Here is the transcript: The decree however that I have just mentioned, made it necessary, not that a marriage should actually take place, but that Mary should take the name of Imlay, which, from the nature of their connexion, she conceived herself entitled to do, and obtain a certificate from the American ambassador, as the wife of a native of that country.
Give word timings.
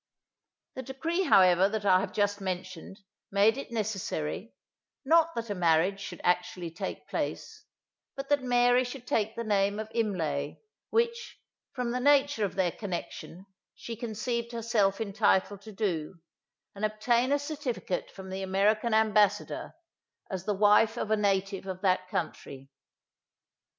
The 0.73 0.81
decree 0.81 1.25
however 1.25 1.69
that 1.69 1.85
I 1.85 1.99
have 1.99 2.11
just 2.11 2.41
mentioned, 2.41 3.01
made 3.31 3.55
it 3.55 3.69
necessary, 3.71 4.51
not 5.05 5.35
that 5.35 5.51
a 5.51 5.53
marriage 5.53 5.99
should 5.99 6.19
actually 6.23 6.71
take 6.71 7.07
place, 7.07 7.65
but 8.15 8.27
that 8.29 8.41
Mary 8.41 8.83
should 8.83 9.05
take 9.05 9.35
the 9.35 9.43
name 9.43 9.77
of 9.77 9.91
Imlay, 9.93 10.57
which, 10.89 11.37
from 11.73 11.91
the 11.91 11.99
nature 11.99 12.43
of 12.43 12.55
their 12.55 12.71
connexion, 12.71 13.45
she 13.75 13.95
conceived 13.95 14.53
herself 14.53 14.99
entitled 14.99 15.61
to 15.61 15.71
do, 15.71 16.15
and 16.73 16.83
obtain 16.83 17.31
a 17.31 17.37
certificate 17.37 18.09
from 18.09 18.31
the 18.31 18.41
American 18.41 18.95
ambassador, 18.95 19.75
as 20.31 20.45
the 20.45 20.55
wife 20.55 20.97
of 20.97 21.11
a 21.11 21.15
native 21.15 21.67
of 21.67 21.81
that 21.81 22.09
country. 22.09 22.71